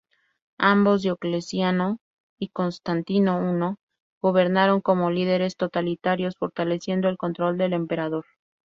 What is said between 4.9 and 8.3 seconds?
líderes totalitarios, fortaleciendo el control del emperador.